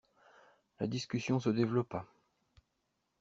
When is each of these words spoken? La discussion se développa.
La 0.79 0.87
discussion 0.87 1.39
se 1.39 1.49
développa. 1.51 2.07